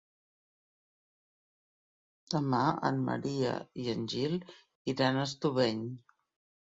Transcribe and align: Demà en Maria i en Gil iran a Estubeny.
Demà 2.35 2.63
en 2.89 3.05
Maria 3.11 3.53
i 3.85 3.89
en 3.97 4.09
Gil 4.15 4.35
iran 4.95 5.21
a 5.25 5.31
Estubeny. 5.31 5.89